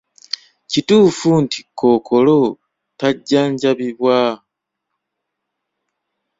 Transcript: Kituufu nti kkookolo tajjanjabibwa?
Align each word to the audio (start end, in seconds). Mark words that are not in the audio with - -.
Kituufu 0.71 1.29
nti 1.43 1.59
kkookolo 1.65 2.39
tajjanjabibwa? 2.99 4.17